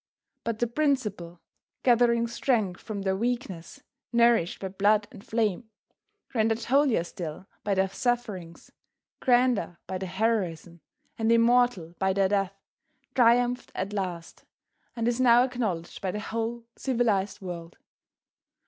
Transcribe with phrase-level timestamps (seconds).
[0.43, 1.41] But the principle,
[1.83, 5.69] gathering strength from their weakness, nourished by blood and flame,
[6.33, 8.71] rendered holier still by their sufferings
[9.19, 10.81] grander by their heroism,
[11.19, 12.57] and immortal by their death,
[13.13, 14.43] triumphed at last,
[14.95, 17.77] and is now acknowledged by the whole civilized world.